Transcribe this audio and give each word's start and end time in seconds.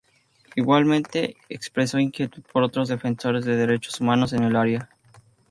Igualmente, 0.55 1.35
expresó 1.47 1.99
inquietud 1.99 2.41
por 2.51 2.63
otros 2.63 2.87
defensores 2.87 3.45
de 3.45 3.55
Derechos 3.55 4.01
Humanos 4.01 4.33
en 4.33 4.41
el 4.43 4.55
área. 4.55 4.89